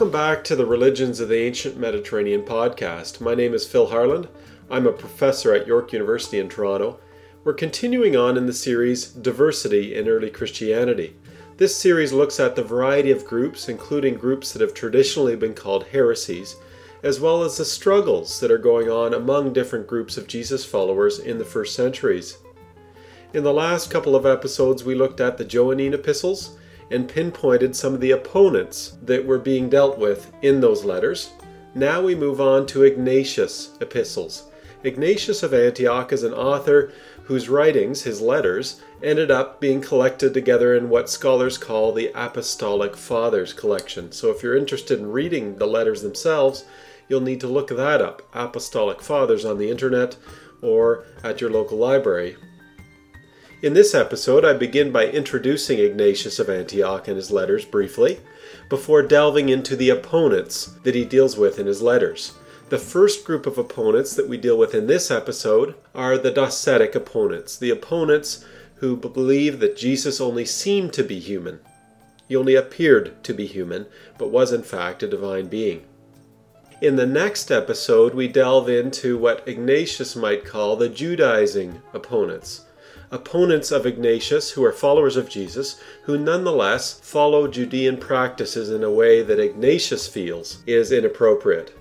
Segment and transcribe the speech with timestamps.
[0.00, 3.20] Welcome back to the Religions of the Ancient Mediterranean podcast.
[3.20, 4.28] My name is Phil Harland.
[4.70, 6.98] I'm a professor at York University in Toronto.
[7.44, 11.18] We're continuing on in the series Diversity in Early Christianity.
[11.58, 15.88] This series looks at the variety of groups, including groups that have traditionally been called
[15.88, 16.56] heresies,
[17.02, 21.18] as well as the struggles that are going on among different groups of Jesus followers
[21.18, 22.38] in the first centuries.
[23.34, 26.56] In the last couple of episodes, we looked at the Johannine epistles
[26.90, 31.30] and pinpointed some of the opponents that were being dealt with in those letters.
[31.74, 34.50] Now we move on to Ignatius' epistles.
[34.82, 36.92] Ignatius of Antioch is an author
[37.24, 42.96] whose writings, his letters, ended up being collected together in what scholars call the Apostolic
[42.96, 44.10] Fathers collection.
[44.10, 46.64] So if you're interested in reading the letters themselves,
[47.08, 50.16] you'll need to look that up Apostolic Fathers on the internet
[50.62, 52.36] or at your local library.
[53.62, 58.20] In this episode, I begin by introducing Ignatius of Antioch and his letters briefly,
[58.70, 62.32] before delving into the opponents that he deals with in his letters.
[62.70, 66.94] The first group of opponents that we deal with in this episode are the Docetic
[66.94, 71.60] opponents, the opponents who believe that Jesus only seemed to be human.
[72.28, 73.84] He only appeared to be human,
[74.16, 75.84] but was in fact a divine being.
[76.80, 82.64] In the next episode, we delve into what Ignatius might call the Judaizing opponents
[83.10, 88.90] opponents of Ignatius who are followers of Jesus, who nonetheless follow Judean practices in a
[88.90, 91.76] way that Ignatius feels is inappropriate.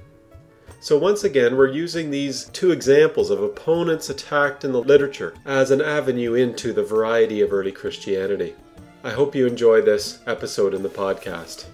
[0.82, 5.72] So, once again, we're using these two examples of opponents attacked in the literature as
[5.72, 8.56] an avenue into the variety of early Christianity.
[9.04, 11.66] I hope you enjoy this episode in the podcast.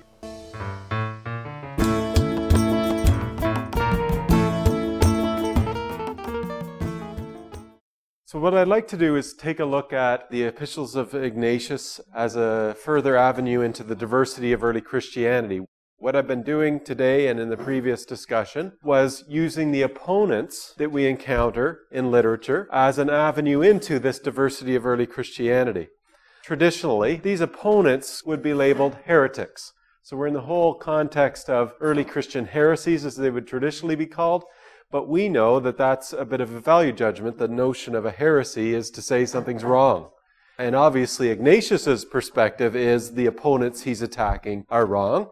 [8.27, 12.01] So, what I'd like to do is take a look at the epistles of Ignatius
[12.11, 15.61] as a further avenue into the diversity of early Christianity.
[15.97, 20.91] What I've been doing today and in the previous discussion was using the opponents that
[20.91, 25.89] we encounter in literature as an avenue into this diversity of early Christianity.
[26.43, 29.71] Traditionally, these opponents would be labeled heretics.
[30.01, 34.07] So we're in the whole context of early Christian heresies, as they would traditionally be
[34.07, 34.45] called.
[34.91, 37.37] But we know that that's a bit of a value judgment.
[37.37, 40.09] The notion of a heresy is to say something's wrong.
[40.57, 45.29] And obviously, Ignatius's perspective is the opponents he's attacking are wrong.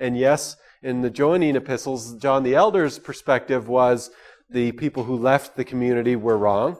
[0.00, 4.10] And yes, in the Johannine epistles, John the Elder's perspective was
[4.48, 6.78] the people who left the community were wrong.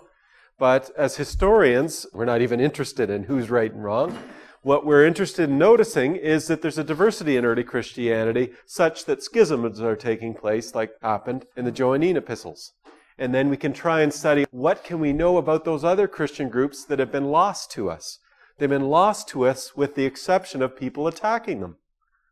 [0.59, 4.17] But as historians, we're not even interested in who's right and wrong.
[4.65, 9.23] What we're interested in noticing is that there's a diversity in early Christianity such that
[9.23, 12.73] schisms are taking place, like happened in the Johannine epistles.
[13.19, 16.49] And then we can try and study what can we know about those other Christian
[16.49, 18.21] groups that have been lost to us.
[18.57, 21.77] They've been lost to us with the exception of people attacking them.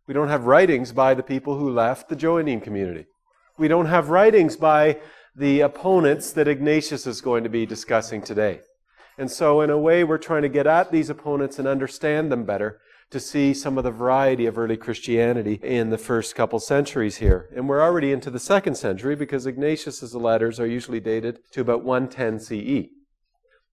[0.09, 3.09] We don't have writings by the people who left the Johannine community.
[3.59, 5.01] We don't have writings by
[5.37, 8.61] the opponents that Ignatius is going to be discussing today.
[9.19, 12.45] And so, in a way, we're trying to get at these opponents and understand them
[12.45, 12.81] better
[13.11, 17.51] to see some of the variety of early Christianity in the first couple centuries here.
[17.55, 21.85] And we're already into the second century because Ignatius's letters are usually dated to about
[21.85, 22.89] 110 CE.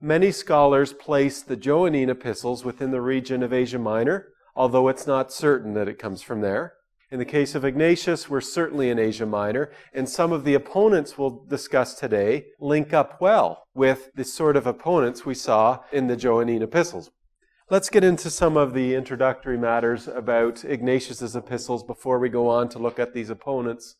[0.02, 5.32] Many scholars place the Johannine epistles within the region of Asia Minor, although it's not
[5.32, 6.74] certain that it comes from there.
[7.12, 11.18] In the case of Ignatius, we're certainly in Asia Minor, and some of the opponents
[11.18, 16.16] we'll discuss today link up well with the sort of opponents we saw in the
[16.16, 17.10] Johannine epistles.
[17.68, 22.70] Let's get into some of the introductory matters about Ignatius's epistles before we go on
[22.70, 23.96] to look at these opponents.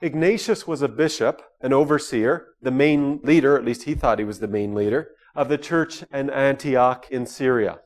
[0.00, 4.38] Ignatius was a bishop, an overseer, the main leader, at least he thought he was
[4.38, 7.80] the main leader, of the church in Antioch in Syria.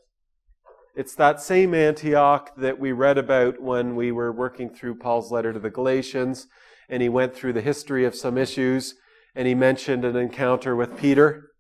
[0.95, 5.51] It's that same Antioch that we read about when we were working through Paul's letter
[5.51, 6.49] to the Galatians,
[6.87, 8.97] and he went through the history of some issues,
[9.35, 11.53] and he mentioned an encounter with Peter,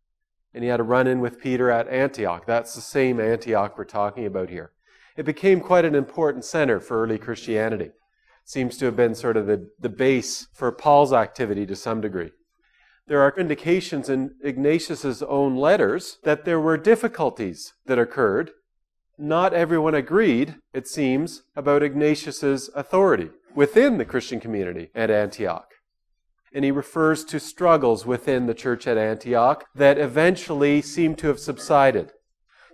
[0.52, 2.44] and he had a run in with Peter at Antioch.
[2.46, 4.72] That's the same Antioch we're talking about here.
[5.16, 7.92] It became quite an important center for early Christianity.
[8.44, 12.32] Seems to have been sort of the, the base for Paul's activity to some degree.
[13.06, 18.50] There are indications in Ignatius's own letters that there were difficulties that occurred
[19.18, 25.68] not everyone agreed, it seems, about Ignatius's authority within the Christian community at Antioch.
[26.54, 31.38] And he refers to struggles within the church at Antioch that eventually seem to have
[31.38, 32.12] subsided.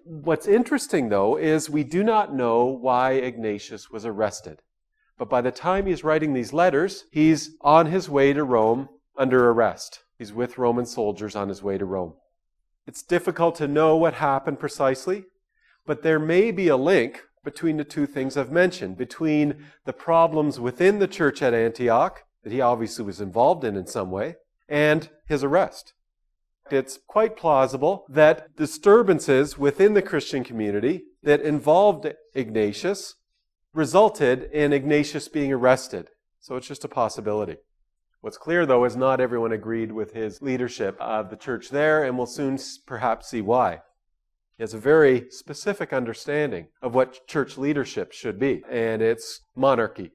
[0.04, 4.62] What's interesting, though, is we do not know why Ignatius was arrested.
[5.18, 9.50] But by the time he's writing these letters, he's on his way to Rome under
[9.50, 10.00] arrest.
[10.16, 12.14] He's with Roman soldiers on his way to Rome.
[12.86, 15.24] It's difficult to know what happened precisely,
[15.88, 20.60] but there may be a link between the two things I've mentioned, between the problems
[20.60, 24.36] within the church at Antioch, that he obviously was involved in in some way,
[24.68, 25.94] and his arrest.
[26.70, 33.14] It's quite plausible that disturbances within the Christian community that involved Ignatius
[33.72, 36.08] resulted in Ignatius being arrested.
[36.38, 37.56] So it's just a possibility.
[38.20, 42.18] What's clear, though, is not everyone agreed with his leadership of the church there, and
[42.18, 43.80] we'll soon perhaps see why.
[44.58, 50.10] He has a very specific understanding of what church leadership should be, and it's monarchy.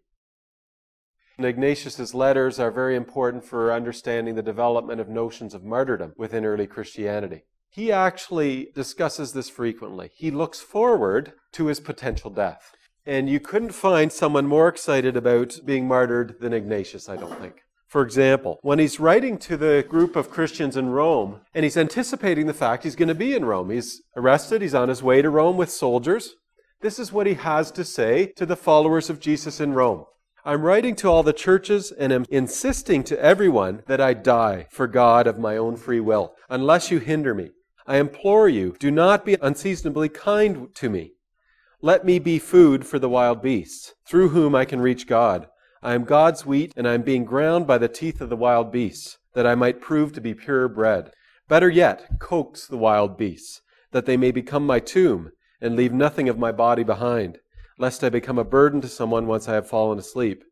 [1.37, 6.43] And Ignatius's letters are very important for understanding the development of notions of martyrdom within
[6.43, 7.45] early Christianity.
[7.69, 10.11] He actually discusses this frequently.
[10.13, 12.75] He looks forward to his potential death.
[13.05, 17.62] And you couldn't find someone more excited about being martyred than Ignatius, I don't think.
[17.93, 22.47] For example, when he's writing to the group of Christians in Rome, and he's anticipating
[22.47, 25.29] the fact he's going to be in Rome, he's arrested, he's on his way to
[25.29, 26.33] Rome with soldiers.
[26.81, 30.05] This is what he has to say to the followers of Jesus in Rome.
[30.43, 34.87] I'm writing to all the churches and am insisting to everyone that I die for
[34.87, 37.51] God of my own free will, unless you hinder me.
[37.85, 41.11] I implore you, do not be unseasonably kind to me.
[41.79, 45.47] Let me be food for the wild beasts, through whom I can reach God.
[45.83, 48.71] I am God's wheat, and I am being ground by the teeth of the wild
[48.71, 51.11] beasts, that I might prove to be pure bread.
[51.49, 56.29] Better yet, coax the wild beasts, that they may become my tomb, and leave nothing
[56.29, 57.39] of my body behind,
[57.77, 60.45] lest I become a burden to someone once I have fallen asleep.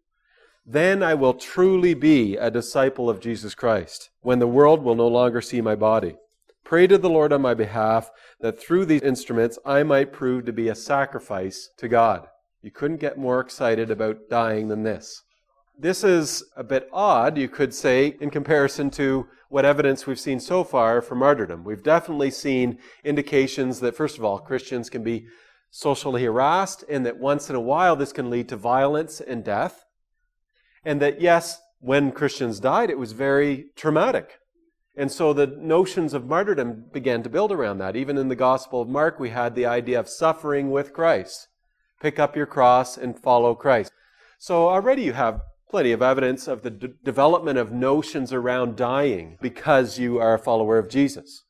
[0.65, 5.07] Then I will truly be a disciple of Jesus Christ, when the world will no
[5.07, 6.17] longer see my body.
[6.65, 8.11] Pray to the Lord on my behalf,
[8.41, 12.27] that through these instruments I might prove to be a sacrifice to God.
[12.63, 15.23] You couldn't get more excited about dying than this.
[15.77, 20.39] This is a bit odd, you could say, in comparison to what evidence we've seen
[20.39, 21.63] so far for martyrdom.
[21.63, 25.25] We've definitely seen indications that, first of all, Christians can be
[25.71, 29.83] socially harassed, and that once in a while this can lead to violence and death.
[30.85, 34.37] And that, yes, when Christians died, it was very traumatic.
[34.95, 37.95] And so the notions of martyrdom began to build around that.
[37.95, 41.47] Even in the Gospel of Mark, we had the idea of suffering with Christ
[42.01, 43.92] pick up your cross and follow Christ.
[44.39, 49.38] So already you have plenty of evidence of the d- development of notions around dying
[49.42, 51.45] because you are a follower of Jesus.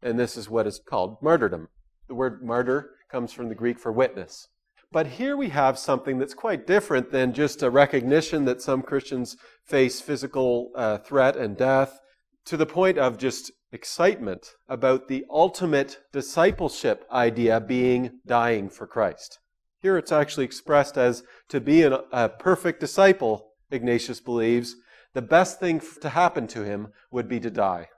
[0.00, 1.68] And this is what is called martyrdom.
[2.08, 4.48] The word martyr comes from the Greek for witness.
[4.92, 9.36] But here we have something that's quite different than just a recognition that some Christians
[9.66, 11.98] face physical uh, threat and death
[12.46, 19.40] to the point of just excitement about the ultimate discipleship idea being dying for Christ.
[19.84, 24.76] Here it's actually expressed as to be an, a perfect disciple, Ignatius believes,
[25.12, 27.88] the best thing to happen to him would be to die.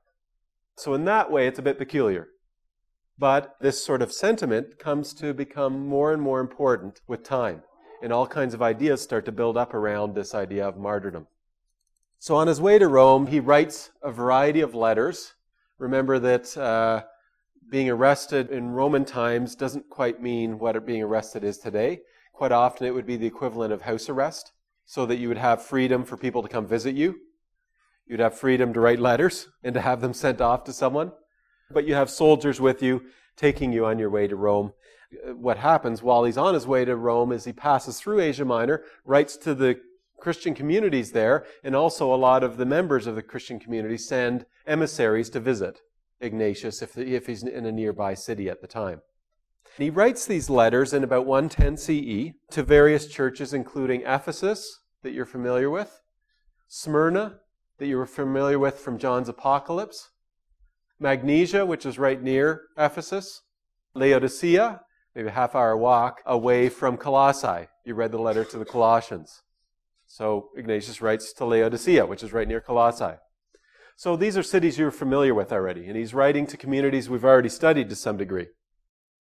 [0.76, 2.26] So, in that way, it's a bit peculiar.
[3.16, 7.62] But this sort of sentiment comes to become more and more important with time.
[8.02, 11.28] And all kinds of ideas start to build up around this idea of martyrdom.
[12.18, 15.34] So, on his way to Rome, he writes a variety of letters.
[15.78, 17.04] Remember that uh,
[17.70, 22.00] being arrested in Roman times doesn't quite mean what being arrested is today.
[22.32, 24.52] Quite often it would be the equivalent of house arrest,
[24.84, 27.16] so that you would have freedom for people to come visit you.
[28.06, 31.12] You'd have freedom to write letters and to have them sent off to someone.
[31.70, 33.02] But you have soldiers with you
[33.37, 34.73] taking you on your way to Rome.
[35.35, 38.85] What happens while he's on his way to Rome is he passes through Asia Minor,
[39.04, 39.80] writes to the
[40.20, 44.46] Christian communities there, and also a lot of the members of the Christian community send
[44.66, 45.80] emissaries to visit.
[46.20, 49.02] Ignatius if, if he's in a nearby city at the time.
[49.76, 55.26] He writes these letters in about 110 CE to various churches, including Ephesus, that you're
[55.26, 56.00] familiar with,
[56.66, 57.40] Smyrna,
[57.78, 60.11] that you were familiar with from John's Apocalypse,
[60.99, 63.42] Magnesia, which is right near Ephesus,
[63.94, 64.80] Laodicea,
[65.14, 67.68] maybe a half hour walk away from Colossae.
[67.85, 69.42] You read the letter to the Colossians.
[70.06, 73.18] So Ignatius writes to Laodicea, which is right near Colossae.
[73.98, 77.48] So these are cities you're familiar with already, and he's writing to communities we've already
[77.48, 78.48] studied to some degree.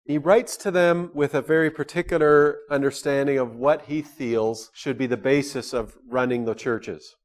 [0.03, 5.08] He writes to them with a very particular understanding of what he feels should be
[5.08, 7.15] the basis of running the churches.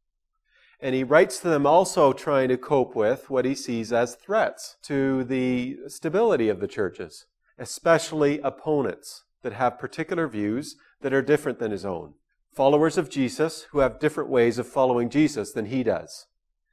[0.78, 4.76] And he writes to them also trying to cope with what he sees as threats
[4.84, 7.26] to the stability of the churches,
[7.58, 12.14] especially opponents that have particular views that are different than his own.
[12.54, 16.26] Followers of Jesus who have different ways of following Jesus than he does.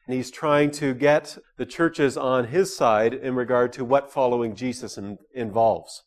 [0.08, 4.56] And he's trying to get the churches on his side in regard to what following
[4.56, 6.04] Jesus in, involves.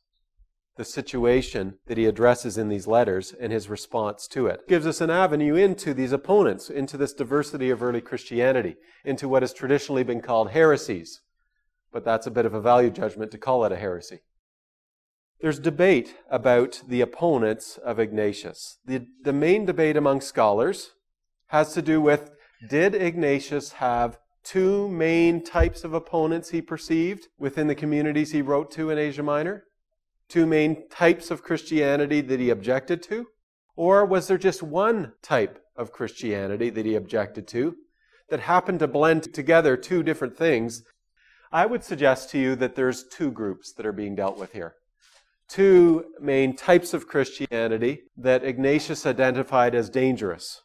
[0.76, 5.02] The situation that he addresses in these letters and his response to it gives us
[5.02, 10.02] an avenue into these opponents, into this diversity of early Christianity, into what has traditionally
[10.02, 11.20] been called heresies.
[11.92, 14.20] But that's a bit of a value judgment to call it a heresy.
[15.40, 18.78] There's debate about the opponents of Ignatius.
[18.86, 20.92] The, the main debate among scholars
[21.48, 22.30] has to do with
[22.68, 28.70] did Ignatius have two main types of opponents he perceived within the communities he wrote
[28.72, 29.64] to in Asia Minor?
[30.28, 33.26] Two main types of Christianity that he objected to?
[33.76, 37.76] Or was there just one type of Christianity that he objected to
[38.28, 40.82] that happened to blend together two different things?
[41.52, 44.74] I would suggest to you that there's two groups that are being dealt with here
[45.48, 50.62] two main types of Christianity that Ignatius identified as dangerous.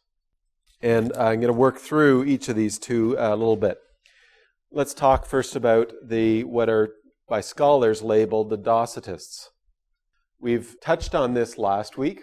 [0.82, 3.78] And I'm going to work through each of these two uh, a little bit.
[4.70, 6.90] Let's talk first about the what are
[7.28, 9.48] by scholars labeled the Docetists.
[10.38, 12.22] We've touched on this last week.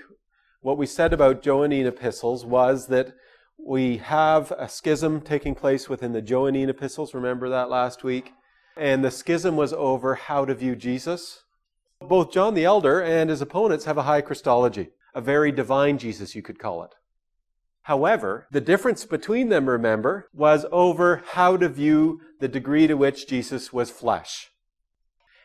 [0.62, 3.14] What we said about Johannine epistles was that
[3.58, 7.14] we have a schism taking place within the Johannine epistles.
[7.14, 8.32] Remember that last week?
[8.78, 11.44] And the schism was over how to view Jesus.
[12.02, 16.36] Both John the Elder and his opponents have a high Christology, a very divine Jesus,
[16.36, 16.94] you could call it.
[17.84, 23.28] However, the difference between them, remember, was over how to view the degree to which
[23.28, 24.52] Jesus was flesh.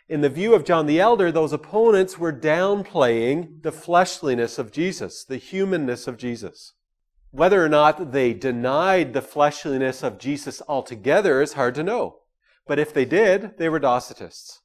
[0.08, 5.24] In the view of John the Elder, those opponents were downplaying the fleshliness of Jesus,
[5.24, 6.74] the humanness of Jesus.
[7.30, 12.20] Whether or not they denied the fleshliness of Jesus altogether is hard to know.
[12.66, 14.60] But if they did, they were Docetists.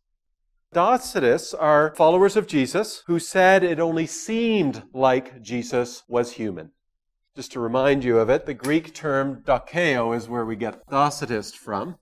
[0.74, 6.72] Docetists are followers of Jesus who said it only seemed like Jesus was human.
[7.36, 11.56] Just to remind you of it, the Greek term dokeo is where we get Docetist
[11.56, 11.98] from.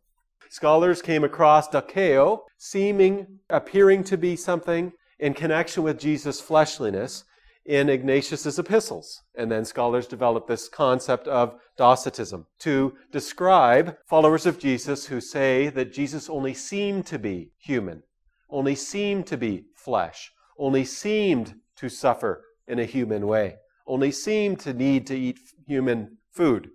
[0.49, 7.23] Scholars came across dokeo, seeming, appearing to be something in connection with Jesus' fleshliness
[7.65, 9.21] in Ignatius's epistles.
[9.35, 15.69] And then scholars developed this concept of Docetism to describe followers of Jesus who say
[15.69, 18.03] that Jesus only seemed to be human
[18.51, 23.55] only seemed to be flesh, only seemed to suffer in a human way,
[23.87, 26.69] only seemed to need to eat human food,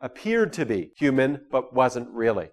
[0.00, 2.50] appeared to be human but wasn't really.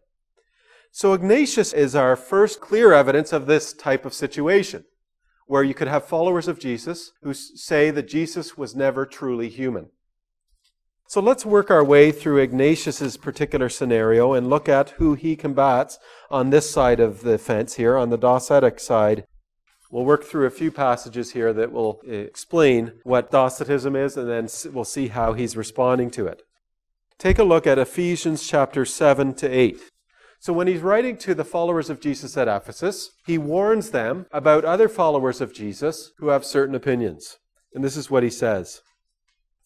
[0.91, 4.85] So Ignatius is our first clear evidence of this type of situation,
[5.47, 9.89] where you could have followers of Jesus who say that Jesus was never truly human.
[11.07, 15.99] So let's work our way through Ignatius's particular scenario and look at who he combats
[16.31, 19.25] on this side of the fence here, on the Docetic side.
[19.93, 24.27] We'll work through a few passages here that will eh, explain what Docetism is, and
[24.27, 26.41] then we'll see how he's responding to it.
[27.19, 29.79] Take a look at Ephesians chapter 7 to 8.
[30.39, 34.65] So, when he's writing to the followers of Jesus at Ephesus, he warns them about
[34.65, 37.37] other followers of Jesus who have certain opinions.
[37.75, 38.81] And this is what he says.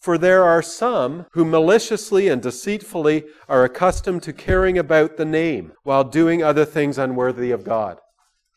[0.02, 5.72] For there are some who maliciously and deceitfully are accustomed to carrying about the name
[5.84, 8.00] while doing other things unworthy of God.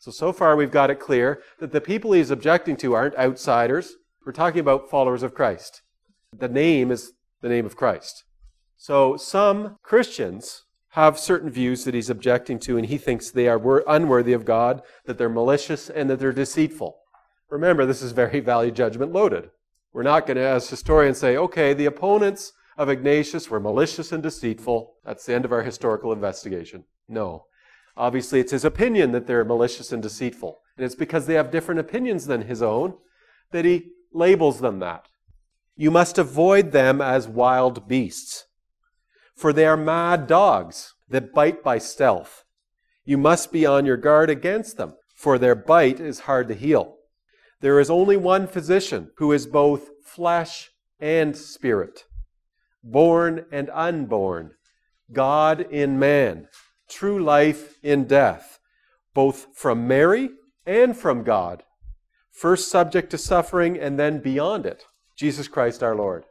[0.01, 3.97] So, so far we've got it clear that the people he's objecting to aren't outsiders.
[4.25, 5.83] We're talking about followers of Christ.
[6.35, 8.23] The name is the name of Christ.
[8.77, 13.83] So, some Christians have certain views that he's objecting to, and he thinks they are
[13.87, 16.97] unworthy of God, that they're malicious, and that they're deceitful.
[17.51, 19.51] Remember, this is very value judgment loaded.
[19.93, 24.23] We're not going to, as historians, say, okay, the opponents of Ignatius were malicious and
[24.23, 24.95] deceitful.
[25.05, 26.85] That's the end of our historical investigation.
[27.07, 27.45] No.
[28.01, 30.57] Obviously, it's his opinion that they're malicious and deceitful.
[30.75, 32.95] And it's because they have different opinions than his own
[33.51, 35.05] that he labels them that.
[35.75, 38.45] You must avoid them as wild beasts,
[39.35, 42.43] for they are mad dogs that bite by stealth.
[43.05, 46.95] You must be on your guard against them, for their bite is hard to heal.
[47.59, 52.05] There is only one physician who is both flesh and spirit,
[52.83, 54.53] born and unborn,
[55.13, 56.47] God in man,
[56.91, 58.59] true life in death,
[59.13, 60.29] both from Mary
[60.65, 61.63] and from God,
[62.31, 64.85] first subject to suffering and then beyond it,
[65.17, 66.25] Jesus Christ our Lord.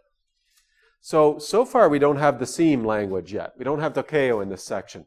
[1.01, 3.55] So, so far we don't have the seem language yet.
[3.59, 5.07] We don't have dokeo in this section.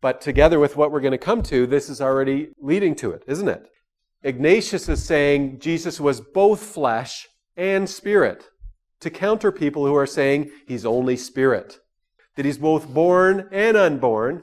[0.00, 3.22] But together with what we're going to come to, this is already leading to it,
[3.26, 3.68] isn't it?
[4.22, 8.48] Ignatius is saying Jesus was both flesh and spirit
[9.00, 11.78] to counter people who are saying he's only spirit.
[12.34, 14.42] That he's both born and unborn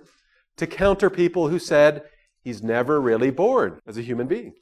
[0.57, 2.03] to counter people who said
[2.41, 4.53] he's never really born as a human being.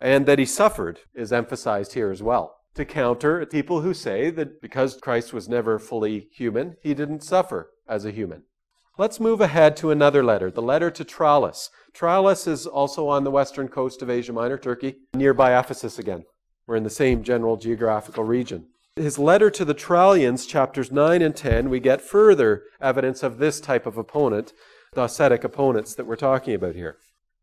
[0.00, 4.60] And that he suffered is emphasized here as well to counter people who say that
[4.60, 8.44] because Christ was never fully human, he didn't suffer as a human.
[8.98, 11.70] Let's move ahead to another letter, the letter to Tralles.
[11.94, 16.24] Tralles is also on the western coast of Asia Minor, Turkey, nearby Ephesus again.
[16.66, 18.66] We're in the same general geographical region.
[18.96, 23.60] His letter to the Trallians, chapters 9 and 10, we get further evidence of this
[23.60, 24.52] type of opponent,
[24.92, 26.96] the Docetic opponents that we're talking about here.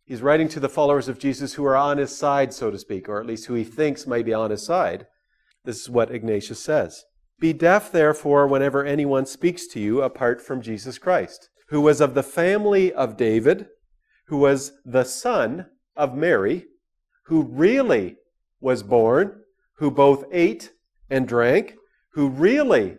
[0.04, 3.08] He's writing to the followers of Jesus who are on his side, so to speak,
[3.08, 5.08] or at least who he thinks may be on his side.
[5.64, 7.06] This is what Ignatius says.
[7.40, 12.16] Be deaf, therefore, whenever anyone speaks to you apart from Jesus Christ, who was of
[12.16, 13.68] the family of David,
[14.28, 16.66] who was the son of Mary,
[17.26, 18.18] who really
[18.60, 19.42] was born,
[19.78, 20.72] who both ate
[21.10, 21.76] and drank,
[22.14, 22.98] who really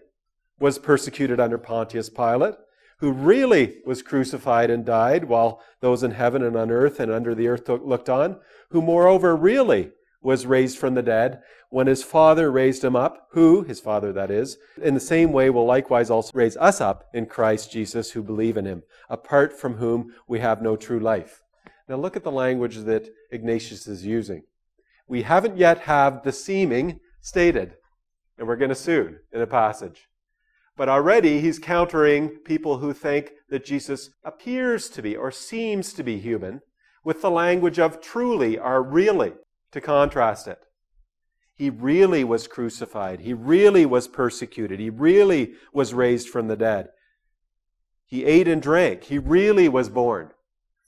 [0.58, 2.54] was persecuted under Pontius Pilate,
[2.98, 7.34] who really was crucified and died while those in heaven and on earth and under
[7.34, 8.38] the earth looked on,
[8.70, 11.40] who moreover really was raised from the dead
[11.70, 15.50] when his father raised him up, who, his father that is, in the same way
[15.50, 19.76] will likewise also raise us up in Christ Jesus who believe in him, apart from
[19.76, 21.42] whom we have no true life.
[21.88, 24.42] Now look at the language that Ignatius is using.
[25.06, 27.74] We haven't yet have the seeming stated,
[28.38, 30.08] and we're going to soon in a passage.
[30.78, 36.04] But already he's countering people who think that Jesus appears to be or seems to
[36.04, 36.60] be human
[37.02, 39.32] with the language of truly or really
[39.72, 40.60] to contrast it.
[41.56, 43.20] He really was crucified.
[43.20, 44.78] He really was persecuted.
[44.78, 46.90] He really was raised from the dead.
[48.06, 49.02] He ate and drank.
[49.02, 50.30] He really was born.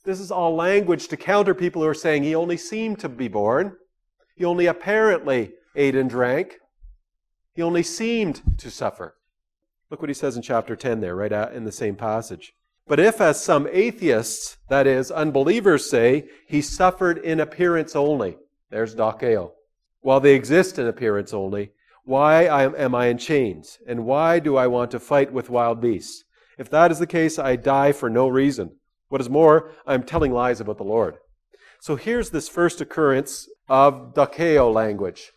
[0.05, 3.27] This is all language to counter people who are saying he only seemed to be
[3.27, 3.75] born.
[4.37, 6.59] He only apparently ate and drank.
[7.53, 9.15] He only seemed to suffer.
[9.91, 12.53] Look what he says in chapter 10 there, right in the same passage.
[12.87, 18.37] But if, as some atheists, that is, unbelievers say, he suffered in appearance only,
[18.69, 19.51] there's dokeo,
[19.99, 21.73] while they exist in appearance only,
[22.05, 23.79] why am I in chains?
[23.85, 26.23] And why do I want to fight with wild beasts?
[26.57, 28.77] If that is the case, I die for no reason.
[29.09, 31.17] What is more, I am telling lies about the Lord.
[31.81, 35.33] So here's this first occurrence of dokeo language.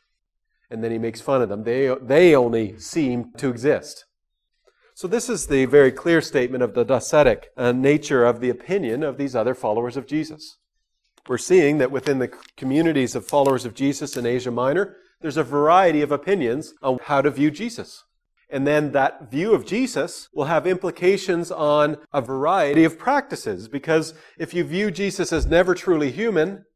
[0.71, 1.65] And then he makes fun of them.
[1.65, 4.05] They, they only seem to exist.
[4.97, 9.03] So, this is the very clear statement of the docetic uh, nature of the opinion
[9.03, 10.59] of these other followers of Jesus.
[11.27, 15.43] We're seeing that within the communities of followers of Jesus in Asia Minor, there's a
[15.43, 18.05] variety of opinions on how to view Jesus.
[18.49, 24.15] And then that view of Jesus will have implications on a variety of practices, because
[24.39, 26.67] if you view Jesus as never truly human,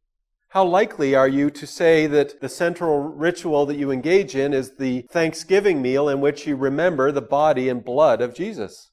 [0.53, 4.77] how likely are you to say that the central ritual that you engage in is
[4.77, 8.91] the Thanksgiving meal in which you remember the body and blood of Jesus?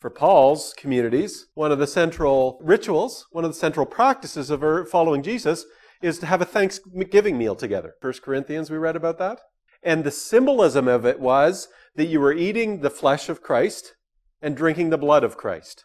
[0.00, 4.84] For Paul's communities, one of the central rituals, one of the central practices of er,
[4.84, 5.64] following Jesus
[6.02, 7.94] is to have a Thanksgiving meal together.
[8.02, 9.40] First Corinthians, we read about that.
[9.82, 13.94] And the symbolism of it was that you were eating the flesh of Christ
[14.42, 15.84] and drinking the blood of Christ.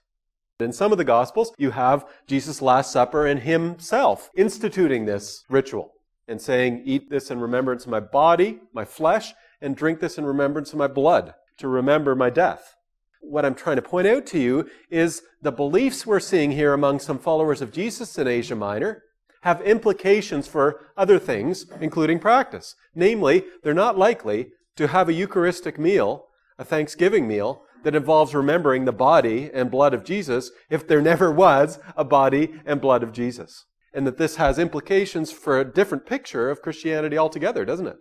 [0.59, 5.93] In some of the Gospels, you have Jesus' Last Supper and himself instituting this ritual
[6.27, 10.25] and saying, Eat this in remembrance of my body, my flesh, and drink this in
[10.25, 12.75] remembrance of my blood, to remember my death.
[13.21, 16.99] What I'm trying to point out to you is the beliefs we're seeing here among
[16.99, 19.01] some followers of Jesus in Asia Minor
[19.41, 22.75] have implications for other things, including practice.
[22.93, 26.27] Namely, they're not likely to have a Eucharistic meal,
[26.59, 31.31] a Thanksgiving meal, that involves remembering the body and blood of Jesus if there never
[31.31, 33.65] was a body and blood of Jesus.
[33.93, 37.97] And that this has implications for a different picture of Christianity altogether, doesn't it?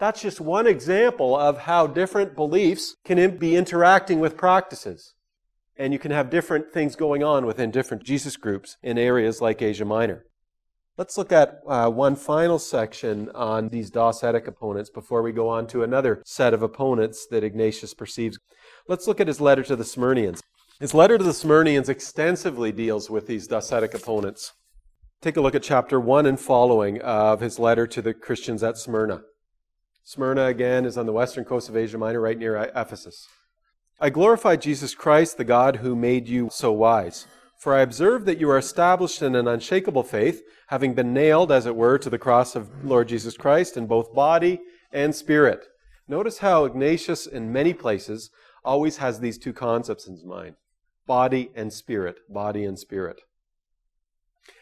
[0.00, 5.14] That's just one example of how different beliefs can be interacting with practices.
[5.76, 9.62] And you can have different things going on within different Jesus groups in areas like
[9.62, 10.24] Asia Minor.
[10.96, 15.66] Let's look at uh, one final section on these Docetic opponents before we go on
[15.68, 18.38] to another set of opponents that Ignatius perceives.
[18.86, 20.40] Let's look at his letter to the Smyrnians.
[20.78, 24.52] His letter to the Smyrnians extensively deals with these Docetic opponents.
[25.22, 28.76] Take a look at chapter 1 and following of his letter to the Christians at
[28.76, 29.22] Smyrna.
[30.02, 33.26] Smyrna, again, is on the western coast of Asia Minor, right near Ephesus.
[33.98, 37.26] I glorify Jesus Christ, the God who made you so wise.
[37.58, 41.64] For I observe that you are established in an unshakable faith, having been nailed, as
[41.64, 44.60] it were, to the cross of Lord Jesus Christ in both body
[44.92, 45.64] and spirit.
[46.06, 48.28] Notice how Ignatius, in many places,
[48.64, 50.56] always has these two concepts in his mind
[51.06, 53.20] body and spirit, body and spirit.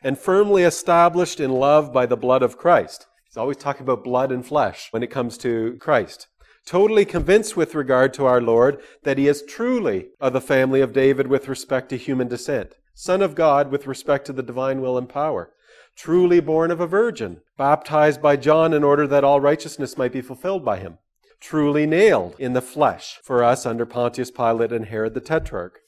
[0.03, 3.07] And firmly established in love by the blood of Christ.
[3.25, 6.27] He's always talking about blood and flesh when it comes to Christ.
[6.67, 10.93] Totally convinced with regard to our Lord that he is truly of the family of
[10.93, 14.99] David with respect to human descent, Son of God with respect to the divine will
[14.99, 15.51] and power,
[15.97, 20.21] truly born of a virgin, baptized by John in order that all righteousness might be
[20.21, 20.99] fulfilled by him
[21.43, 25.81] truly nailed in the flesh for us under Pontius Pilate and Herod the Tetrarch,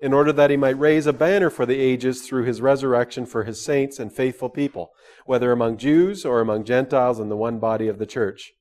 [0.00, 3.44] in order that he might raise a banner for the ages through his resurrection for
[3.44, 4.90] his saints and faithful people,
[5.24, 8.52] whether among Jews or among Gentiles in the one body of the church.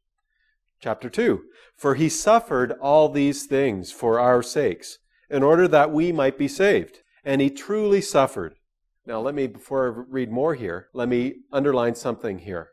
[0.79, 1.41] Chapter 2
[1.75, 6.47] For he suffered all these things for our sakes, in order that we might be
[6.47, 6.99] saved.
[7.23, 8.53] And he truly suffered,
[9.07, 12.69] Now, let me, before I read more here, let me underline something here.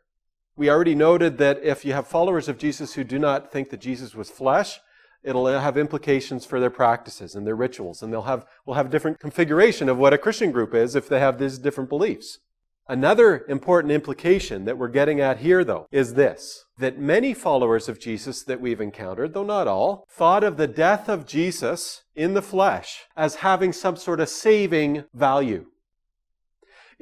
[0.55, 3.79] We already noted that if you have followers of Jesus who do not think that
[3.79, 4.79] Jesus was flesh,
[5.23, 8.89] it'll have implications for their practices and their rituals, and they'll have, will have a
[8.89, 12.39] different configuration of what a Christian group is if they have these different beliefs.
[12.87, 17.99] Another important implication that we're getting at here, though, is this that many followers of
[17.99, 22.41] Jesus that we've encountered, though not all, thought of the death of Jesus in the
[22.41, 25.65] flesh as having some sort of saving value.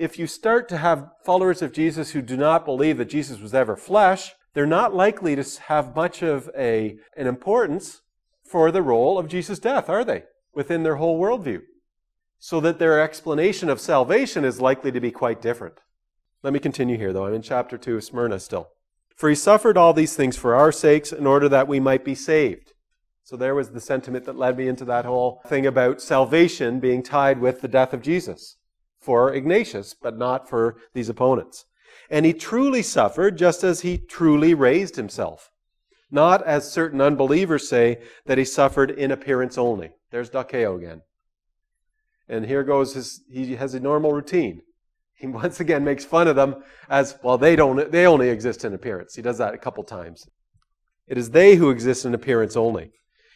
[0.02, 3.54] If you start to have followers of Jesus who do not believe that Jesus was
[3.54, 8.02] ever flesh, they're not likely to have much of a, an importance
[8.44, 10.24] for the role of Jesus' death, are they?
[10.56, 11.62] Within their whole worldview
[12.40, 15.76] so that their explanation of salvation is likely to be quite different.
[16.42, 17.28] Let me continue here, though.
[17.28, 18.70] I'm in chapter 2 of Smyrna still.
[19.16, 22.16] For he suffered all these things for our sakes in order that we might be
[22.16, 22.74] saved.
[23.24, 27.04] So there was the sentiment that led me into that whole thing about salvation being
[27.04, 28.58] tied with the death of Jesus
[29.02, 31.66] for Ignatius, but not for these opponents.
[32.10, 35.50] And he truly suffered just as he truly raised himself.
[36.12, 39.92] Not as certain unbelievers say that he suffered in appearance only.
[40.12, 41.02] There's Dokeo again.
[42.28, 44.62] And here goes his, he has a normal routine.
[45.16, 48.74] He once again makes fun of them as, well, they don't, they only exist in
[48.74, 49.16] appearance.
[49.16, 50.28] He does that a couple times.
[51.08, 52.92] It is they who exist in appearance only.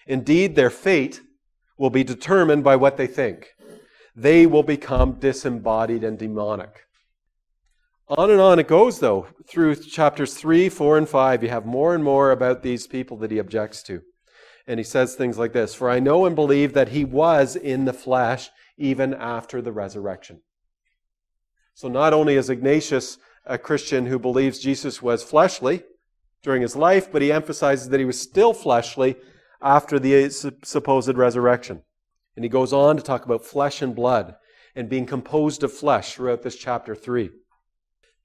[0.07, 1.21] Indeed, their fate
[1.77, 3.47] will be determined by what they think.
[4.15, 6.85] They will become disembodied and demonic.
[8.07, 9.27] On and on it goes, though.
[9.47, 13.31] Through chapters 3, 4, and 5, you have more and more about these people that
[13.31, 14.01] he objects to.
[14.67, 17.85] And he says things like this For I know and believe that he was in
[17.85, 20.41] the flesh even after the resurrection.
[21.73, 25.83] So not only is Ignatius a Christian who believes Jesus was fleshly
[26.41, 29.17] during his life, but he emphasizes that he was still fleshly
[29.61, 30.29] after the
[30.63, 31.83] supposed resurrection.
[32.35, 34.35] And he goes on to talk about flesh and blood
[34.75, 37.29] and being composed of flesh throughout this chapter 3.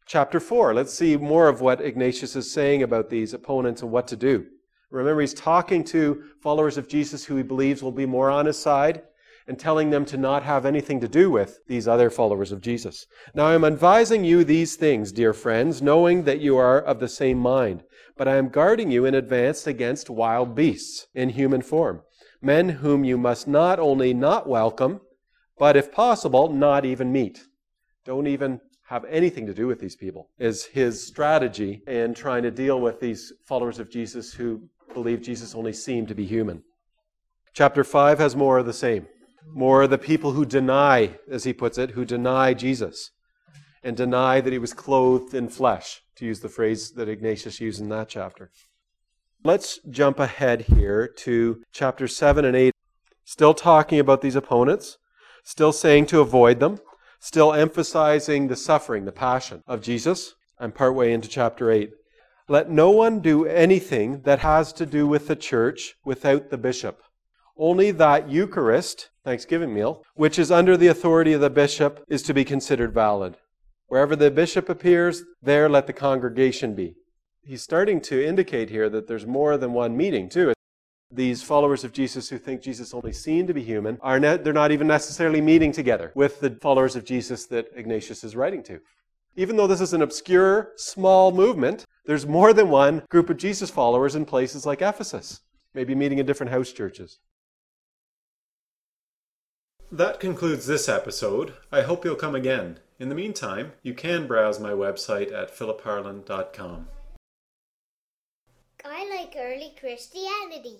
[0.07, 4.09] Chapter 4, let's see more of what Ignatius is saying about these opponents and what
[4.09, 4.46] to do.
[4.90, 8.59] Remember, he's talking to followers of Jesus who he believes will be more on his
[8.59, 9.03] side
[9.46, 13.07] and telling them to not have anything to do with these other followers of Jesus.
[13.35, 17.09] Now I am advising you these things, dear friends, knowing that you are of the
[17.09, 17.83] same mind,
[18.16, 22.03] but I am guarding you in advance against wild beasts in human form,
[22.42, 25.00] men whom you must not only not welcome,
[25.59, 27.40] but if possible, not even meet.
[28.05, 32.50] Don't even have anything to do with these people, is his strategy in trying to
[32.50, 34.62] deal with these followers of Jesus who
[34.94, 36.62] believe Jesus only seemed to be human.
[37.53, 39.07] Chapter 5 has more of the same
[39.46, 43.11] more of the people who deny, as he puts it, who deny Jesus
[43.83, 47.81] and deny that he was clothed in flesh, to use the phrase that Ignatius used
[47.81, 48.50] in that chapter.
[49.42, 52.74] Let's jump ahead here to chapter 7 and 8,
[53.24, 54.98] still talking about these opponents,
[55.44, 56.79] still saying to avoid them,
[57.20, 60.35] still emphasizing the suffering, the passion of Jesus.
[60.59, 61.90] I'm partway into chapter 8.
[62.48, 67.00] Let no one do anything that has to do with the church without the bishop.
[67.57, 72.35] Only that Eucharist, Thanksgiving meal, which is under the authority of the bishop, is to
[72.35, 73.38] be considered valid.
[73.87, 76.96] Wherever the bishop appears, there let the congregation be.
[77.42, 80.53] He's starting to indicate here that there's more than one meeting, too.
[81.12, 84.70] These followers of Jesus who think Jesus only seemed to be human are they're not
[84.70, 88.81] even necessarily meeting together with the followers of Jesus that Ignatius is writing to.
[89.35, 93.70] Even though this is an obscure, small movement, there's more than one group of Jesus
[93.70, 95.40] followers in places like Ephesus,
[95.74, 97.18] maybe meeting in different house churches.
[99.90, 101.55] That concludes this episode.
[101.72, 102.79] I hope you'll come again.
[103.00, 106.87] In the meantime, you can browse my website at philipharland.com.
[108.84, 110.78] I like early Christianity.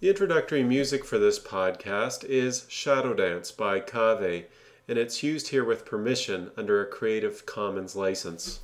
[0.00, 4.44] The introductory music for this podcast is Shadow Dance by Kave,
[4.86, 8.60] and it's used here with permission under a Creative Commons license.